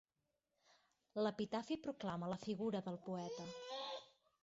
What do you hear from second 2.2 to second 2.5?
la